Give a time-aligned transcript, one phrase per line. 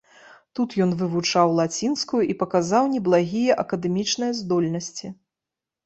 [0.59, 5.07] Тут ён вывучаў лацінскую і паказаў неблагія акадэмічныя здольнасці.